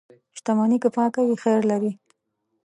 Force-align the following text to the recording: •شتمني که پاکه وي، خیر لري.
•شتمني 0.37 0.77
که 0.83 0.89
پاکه 0.95 1.21
وي، 1.27 1.35
خیر 1.43 1.61
لري. 1.71 1.91